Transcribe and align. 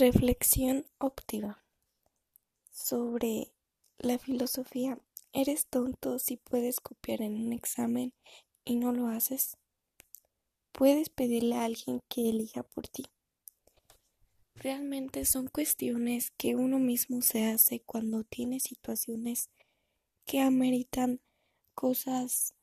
Reflexión 0.00 0.86
óptima 0.96 1.62
sobre 2.72 3.52
la 3.98 4.16
filosofía. 4.16 4.98
¿Eres 5.34 5.66
tonto 5.66 6.18
si 6.18 6.38
puedes 6.38 6.80
copiar 6.80 7.20
en 7.20 7.34
un 7.34 7.52
examen 7.52 8.14
y 8.64 8.76
no 8.76 8.92
lo 8.92 9.08
haces? 9.08 9.58
Puedes 10.72 11.10
pedirle 11.10 11.56
a 11.56 11.66
alguien 11.66 12.00
que 12.08 12.30
elija 12.30 12.62
por 12.62 12.88
ti. 12.88 13.04
Realmente 14.54 15.26
son 15.26 15.48
cuestiones 15.48 16.30
que 16.30 16.56
uno 16.56 16.78
mismo 16.78 17.20
se 17.20 17.44
hace 17.44 17.80
cuando 17.80 18.24
tiene 18.24 18.58
situaciones 18.58 19.50
que 20.24 20.40
ameritan 20.40 21.20
cosas 21.74 22.54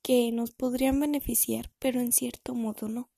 que 0.00 0.32
nos 0.32 0.52
podrían 0.52 0.98
beneficiar, 0.98 1.70
pero 1.78 2.00
en 2.00 2.12
cierto 2.12 2.54
modo 2.54 2.88
no. 2.88 3.10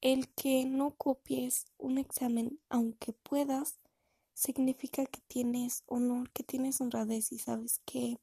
El 0.00 0.28
que 0.32 0.64
no 0.64 0.96
copies 0.96 1.66
un 1.76 1.98
examen, 1.98 2.58
aunque 2.70 3.12
puedas, 3.12 3.78
significa 4.32 5.04
que 5.04 5.20
tienes 5.26 5.84
honor, 5.86 6.30
que 6.30 6.42
tienes 6.42 6.80
honradez 6.80 7.32
y 7.32 7.38
sabes 7.38 7.82
que 7.84 8.18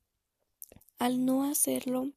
al 0.98 1.24
no 1.24 1.44
hacerlo 1.44 2.12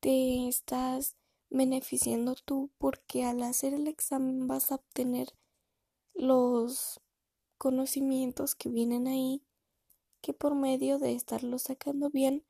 te 0.00 0.48
estás 0.48 1.16
beneficiando 1.50 2.34
tú 2.34 2.70
porque 2.78 3.24
al 3.24 3.42
hacer 3.42 3.74
el 3.74 3.88
examen 3.88 4.46
vas 4.46 4.72
a 4.72 4.76
obtener 4.76 5.28
los 6.14 7.02
conocimientos 7.58 8.54
que 8.54 8.70
vienen 8.70 9.06
ahí 9.06 9.42
que 10.22 10.32
por 10.32 10.54
medio 10.54 10.98
de 10.98 11.14
estarlo 11.14 11.58
sacando 11.58 12.08
bien 12.08 12.42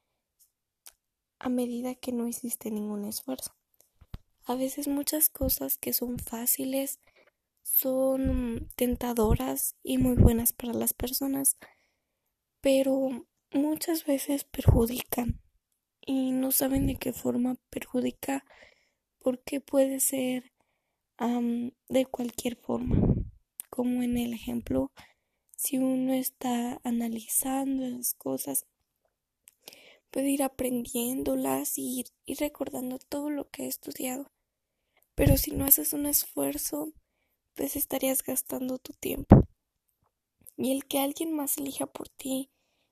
a 1.40 1.48
medida 1.48 1.96
que 1.96 2.12
no 2.12 2.28
hiciste 2.28 2.70
ningún 2.70 3.04
esfuerzo. 3.04 3.52
A 4.44 4.56
veces 4.56 4.88
muchas 4.88 5.28
cosas 5.28 5.78
que 5.78 5.92
son 5.92 6.18
fáciles 6.18 6.98
son 7.62 8.68
tentadoras 8.74 9.76
y 9.84 9.98
muy 9.98 10.16
buenas 10.16 10.52
para 10.52 10.72
las 10.72 10.94
personas, 10.94 11.56
pero 12.60 13.26
muchas 13.52 14.04
veces 14.04 14.44
perjudican 14.44 15.40
y 16.00 16.32
no 16.32 16.50
saben 16.50 16.88
de 16.88 16.96
qué 16.96 17.12
forma 17.12 17.56
perjudica 17.70 18.44
porque 19.20 19.60
puede 19.60 20.00
ser 20.00 20.52
de 21.88 22.06
cualquier 22.06 22.56
forma, 22.56 22.96
como 23.70 24.02
en 24.02 24.18
el 24.18 24.32
ejemplo, 24.32 24.90
si 25.56 25.78
uno 25.78 26.14
está 26.14 26.80
analizando 26.82 27.86
las 27.86 28.14
cosas 28.14 28.66
puede 30.12 30.30
ir 30.30 30.44
aprendiéndolas 30.44 31.78
y 31.78 32.04
recordando 32.38 32.98
todo 33.00 33.30
lo 33.30 33.50
que 33.50 33.64
he 33.64 33.66
estudiado. 33.66 34.30
Pero 35.16 35.36
si 35.36 35.50
no 35.50 35.64
haces 35.64 35.92
un 35.92 36.06
esfuerzo, 36.06 36.92
pues 37.54 37.76
estarías 37.76 38.22
gastando 38.22 38.78
tu 38.78 38.92
tiempo. 38.92 39.48
Y 40.56 40.70
el 40.70 40.84
que 40.86 40.98
alguien 40.98 41.32
más 41.32 41.58
elija 41.58 41.86
por 41.86 42.08
ti 42.08 42.50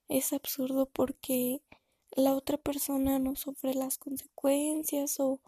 es 0.08 0.32
absurdo 0.32 0.86
porque 0.86 1.62
la 2.10 2.34
otra 2.34 2.56
persona 2.56 3.18
no 3.18 3.36
sufre 3.36 3.74
las 3.74 3.98
consecuencias 3.98 5.20
o, 5.20 5.41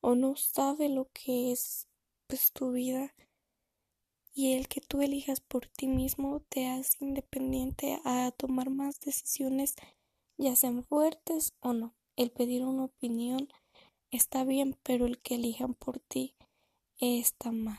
o 0.00 0.14
no 0.14 0.36
sabe 0.36 0.88
lo 0.88 1.08
que 1.12 1.52
es 1.52 1.86
pues 2.26 2.52
tu 2.52 2.72
vida 2.72 3.14
y 4.34 4.54
el 4.54 4.68
que 4.68 4.80
tú 4.80 5.02
elijas 5.02 5.40
por 5.40 5.66
ti 5.66 5.88
mismo 5.88 6.40
te 6.48 6.68
hace 6.68 7.04
independiente 7.04 8.00
a 8.04 8.30
tomar 8.32 8.70
más 8.70 9.00
decisiones 9.00 9.74
ya 10.38 10.56
sean 10.56 10.82
fuertes 10.84 11.54
o 11.60 11.72
no. 11.72 11.94
El 12.16 12.30
pedir 12.30 12.64
una 12.64 12.84
opinión 12.84 13.48
está 14.10 14.44
bien, 14.44 14.76
pero 14.82 15.06
el 15.06 15.20
que 15.20 15.34
elijan 15.34 15.74
por 15.74 15.98
ti 16.00 16.34
está 17.00 17.52
mal. 17.52 17.78